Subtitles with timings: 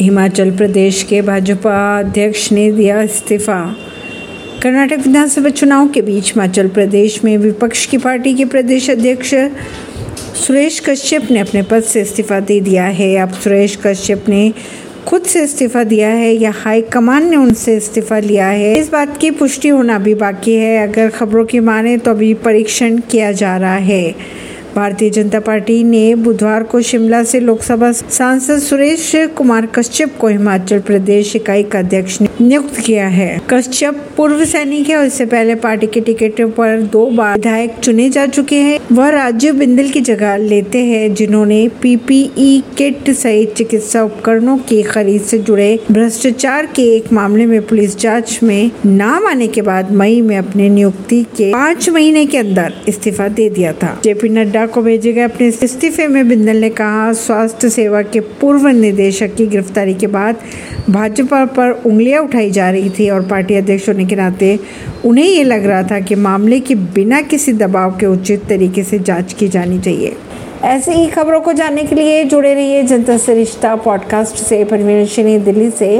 [0.00, 3.76] हिमाचल प्रदेश के भाजपा अध्यक्ष ने दिया इस्तीफा।
[4.62, 9.34] कर्नाटक विधानसभा चुनाव के बीच हिमाचल प्रदेश में विपक्ष की पार्टी के प्रदेश अध्यक्ष
[10.46, 14.52] सुरेश कश्यप ने अपने पद से इस्तीफा दे दिया है। अब सुरेश कश्यप ने
[15.06, 18.78] खुद से इस्तीफा दिया है या हाईकमान ने उनसे इस्तीफा लिया है?
[18.78, 22.98] इस बात की पुष्टि होना भी बाकी है। अगर खबरों की माने तो अभी परीक्षण
[22.98, 24.14] किया जा रहा है।
[24.74, 30.80] भारतीय जनता पार्टी ने बुधवार को शिमला से लोकसभा सांसद सुरेश कुमार कश्यप को हिमाचल
[30.80, 35.86] प्रदेश इकाई का अध्यक्ष नियुक्त किया है। कश्यप पूर्व सैनिक है और इससे पहले पार्टी
[35.86, 40.36] के टिकट पर दो बार विधायक चुने जा चुके हैं। वह राजीव बिंदल की जगह
[40.36, 47.12] लेते हैं, जिन्होंने पीपीई किट सहित चिकित्सा उपकरणों की खरीद से जुड़े भ्रष्टाचार के एक
[47.12, 51.88] मामले में पुलिस जाँच में नाम आने के बाद मई में अपने नियुक्ति के पाँच
[51.90, 56.28] महीने के अंदर इस्तीफा दे दिया था। जेपी नड्डा को भेजे गए अपने इस्तीफे में
[56.28, 60.36] बिंदल ने कहा, स्वास्थ्य सेवा के पूर्व निदेशक की गिरफ्तारी के बाद
[60.90, 64.58] भाजपा पर उंगलियाँ उठाई जा रही थी और पार्टी अध्यक्ष होने के नाते
[65.04, 68.98] उन्हें ये लग रहा था कि मामले की बिना किसी दबाव के उचित तरीके से
[68.98, 70.16] जाँच की जानी चाहिए।
[70.62, 75.44] ऐसे ही खबरों को जानने के लिए जुड़े रहिए जनता से रिश्ता पॉडकास्ट से। परवीन
[75.44, 75.98] दिल्ली से।